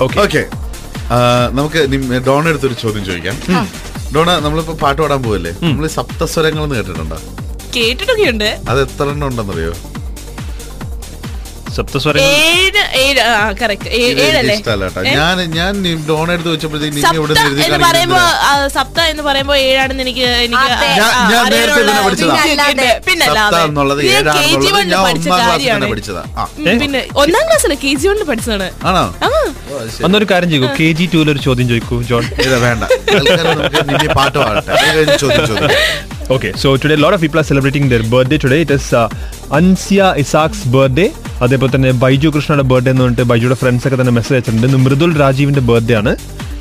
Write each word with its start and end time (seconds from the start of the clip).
Okay. 0.00 0.20
Okay 0.20 0.42
നമുക്ക് 1.52 1.92
നിം- 1.92 2.22
Donna 2.26 2.48
അടുത്തൊരു 2.48 2.74
ചോദ്യം 2.74 3.04
ചോദിക്കാം. 3.04 3.36
ഡോണ 4.14 4.38
നമ്മളിപ്പോ 4.38 4.74
പാട്ട് 4.74 5.02
പാടാൻ 5.02 5.22
പോവല്ലേ? 5.22 5.52
നമ്മൾ 5.62 5.86
സപ്തസ്വരങ്ങൾ 5.88 6.62
എന്ന് 6.64 6.76
കേട്ടിട്ടുണ്ടോ? 6.76 7.18
കേട്ടിട്ടൊക്കെ 7.76 8.22
ഉണ്ട് 8.30 8.48
അത് 8.68 8.80
എത്ര 8.80 9.08
എണ്ണം 9.08 9.26
ഉണ്ടെന്നറിയോ? 9.26 9.72
ഞാൻ 15.14 15.50
ഞാൻ 15.50 15.98
ഡോൺ 16.08 16.32
എടുത്ത് 16.32 16.48
വെച്ചപ്പോഴത്തേക്ക് 16.48 17.00
സപ്ത 18.68 19.00
എന്ന് 19.00 19.22
പറയുമ്പോ 19.22 19.56
ഏഴാണെന്ന് 19.56 20.02
എനിക്ക് 20.02 20.22
പിന്നെ 26.78 27.08
ഒന്നാം 27.16 27.46
ക്ലാസ്സിൽ 27.46 27.74
കെ 27.74 27.94
ജി 27.94 28.08
വണ്ണിൽ 28.08 28.24
പഠിച്ചതാണ്. 28.24 28.70
ആണോ? 28.84 29.14
അന്നൊരു 30.04 30.26
കാര്യം 30.30 30.50
ചെയ്യൂ. 30.50 30.68
കെ 30.80 30.92
ജി 30.92 31.10
ടൂവിൽ 31.14 31.30
ഒരു 31.30 31.38
ചോദ്യം 31.38 31.68
ചോദിക്കൂ 31.68 32.02
ജോൺ. 32.02 32.24
വേണ്ട. 32.60 32.84
പാട്ട് 34.14 34.38
പാടട്ടെ. 34.38 35.16
ചോദ്യം 35.16 35.46
ചോദ്യം. 35.46 35.70
Okay, 36.36 36.52
so 36.62 36.76
today 36.76 36.94
a 36.94 36.96
lot 36.96 37.14
of 37.14 37.20
people 37.20 37.40
are 37.40 37.42
celebrating 37.42 37.88
their 37.88 38.02
birthday. 38.02 38.38
Today. 38.38 38.62
It 38.62 38.70
is 38.70 38.92
uh, 38.92 39.08
അതേപോലെ 41.44 41.70
തന്നെ 41.74 41.90
ബൈജു 42.02 42.28
കൃഷ്ണയുടെ 42.34 42.64
ബർത്ത്ഡേ 42.70 42.90
എന്ന് 42.92 43.02
പറഞ്ഞിട്ട് 43.02 43.24
ബൈജുയുടെ 43.30 43.56
ഫ്രണ്ട്സ് 43.60 43.86
ഒക്കെ 43.88 43.98
തന്നെ 44.00 44.12
മെസ്സേജ് 44.18 44.36
അയച്ചിട്ടുണ്ട്. 44.36 44.66
ഇന്ന് 44.66 44.78
മൃദുൽ 44.86 45.12
രാജീവിന്റെ 45.24 45.60
ബർത്ത്ഡേ 45.70 45.94
ആണ്. 46.00 46.12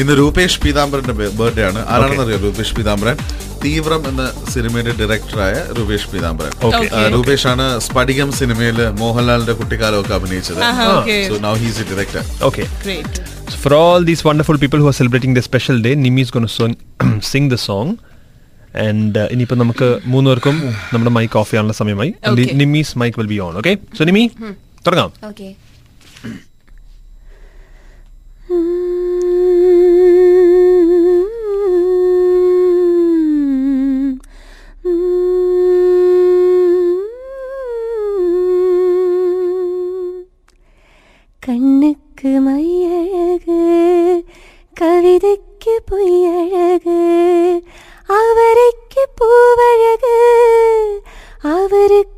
ഇന്ന് 0.00 0.12
രൂപേഷ് 0.20 0.60
പീതാംബരന്റെ 0.64 1.14
ബർത്ത്ഡേ 1.40 1.62
ആണ്. 1.70 1.78
ആരാണെന്ന് 1.78 1.92
ആരാണെന്നറിയോ 1.94 2.38
രൂപേഷ് 2.46 2.74
പീതാംബരൻ? 2.78 3.16
തീവ്രം 3.64 4.02
എന്ന 4.10 4.22
സിനിമയുടെ 4.52 4.92
ഡയറക്ടറായ 5.00 5.54
രൂപേഷ് 5.78 6.08
പീതാംബരൻ. 6.12 6.52
രൂപേഷ് 7.16 7.46
ആണ് 7.52 7.66
സ്പടികം 7.86 8.32
സിനിമയിൽ 8.40 8.78
മോഹൻലാലിന്റെ 9.02 9.52
കുട്ടിക്കാലമൊക്കെ 9.60 10.14
അഭിനയിച്ചത്. 10.18 10.60
So 11.30 11.38
now 11.48 11.54
he's 11.62 11.80
a 11.84 11.86
director 11.92 12.24
okay 12.48 12.64
for 13.62 13.72
all 13.74 14.02
these 14.08 14.22
wonderful 14.28 14.58
people 14.62 14.80
who 14.82 14.88
are 14.90 14.98
celebrating 15.00 15.32
their 15.36 15.46
special 15.50 15.76
day, 15.86 15.94
Nimi 16.04 16.22
is 16.26 16.30
going 16.34 16.46
to 16.48 16.52
sing, 16.58 16.74
sing 17.32 17.46
the 17.54 17.60
song. 17.68 17.88
And 18.84 19.20
ഇനിയിപ്പോൾ 19.32 19.54
നമുക്ക് 19.54 19.88
മൂന്നുപേർക്കും 20.12 20.56
നമ്മുടെ 20.92 21.10
മൈക്ക് 21.16 21.36
ഓഫ് 21.40 21.48
ചെയ്യാനുള്ള 21.50 21.74
സമയമായി. 21.80 22.10
Nimi's 22.62 22.98
mic 22.98 23.16
will 23.20 23.28
be 23.34 23.38
on 23.46 23.52
okay 23.60 23.72
so 23.98 24.04
Nimi 24.04 24.24
തുടങ്ങാം 24.85 25.11
okay 25.25 25.49
கண்ணுக்கு 41.43 42.31
மையழகு 42.39 43.59
கவிதைக்கு 44.77 45.73
பொய்யழகு 45.89 46.99
அவரைக்கு 48.09 49.03
பூவழகு 49.19 50.17
அவருக்கு 51.53 52.12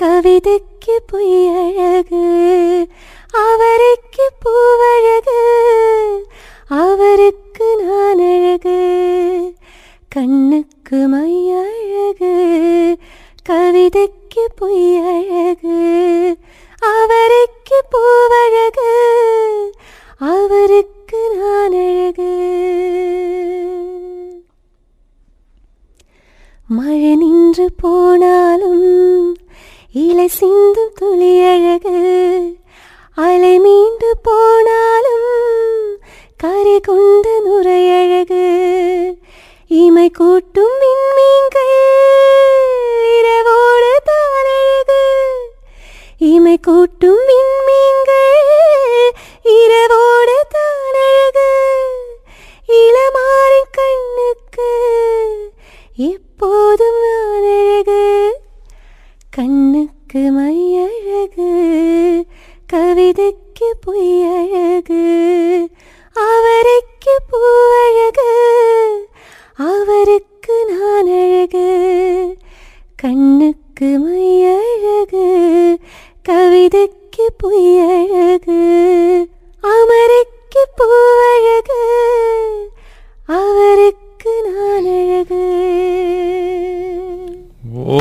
கவிதைக்கு 0.00 0.94
பொய்யழகு 1.08 2.20
அவரைக்கு 3.40 4.26
பூவழகு 4.42 5.40
அவருக்கு 6.68 7.66
நான் 7.80 8.22
அழகு. 8.28 8.78
கண்ணுக்கு 10.08 11.00
மையழகு 11.08 12.32
கவிதைக்கு 13.50 14.44
பொய்யழகு 14.60 15.76
அவரைக்கு 16.92 17.78
பூவழகு 17.92 18.90
அவருக்கு 20.32 21.20
நான் 21.36 21.76
அழகு. 21.84 22.32
மழை 26.66 27.16
நின்று 27.16 27.68
போனாலும் 27.76 28.88
இலை 29.92 30.28
சிந்தும் 30.28 30.92
துளி 30.94 31.42
அழகு 31.44 32.56
அலை 33.16 33.58
மீண்டு 33.58 34.16
போனாலும் 34.22 35.98
கரை 36.36 36.80
கொண்ட 36.80 37.40
நுரையழகு. 37.40 38.44
இமை 39.66 40.10
கூட்டும் 40.10 40.70
விண்மீன்கள் 40.80 41.74
இரவோடு 43.18 44.02
தானழகு. 44.04 45.02
இமை 46.18 46.58
கூட்டும் 46.58 47.18
விண்மீன்கள் 47.28 48.40
இரவோடு 49.42 50.36
தானழகு. 50.48 50.68
அழகு 51.02 51.48
இளமாரின் 52.66 53.70
கண்ணுக்கு 53.70 54.72
எப்போதும் 55.96 56.99
கவிதைக்கு 60.10 60.30
மையழகு 60.36 61.48
கவிதைக்கு 62.68 63.68
பொய்யழகு 63.84 65.02
அவரைக்கு 66.16 67.14
பூவழகு 67.30 68.30
அவருக்கு 69.66 70.56
நான் 70.70 71.10
அழகு 71.18 71.66
கண்ணுக்கு 72.98 73.90
மையழகு 73.98 75.26
கவிதைக்கு 76.24 77.26
பொய்யழகு 77.40 78.60
அமரைக்கு 79.64 80.64
பூவழகு 80.78 81.80
அவருக்கு 83.28 84.34
நான் 84.48 84.90
அழகு 84.96 85.42
ஓ. 87.90 87.98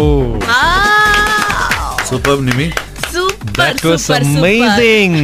Superb, 2.10 2.40
Nimi. 2.40 2.74
Super, 3.12 3.52
that 3.54 3.84
was 3.84 4.06
super, 4.06 4.22
amazing. 4.22 5.12
Super. 5.12 5.18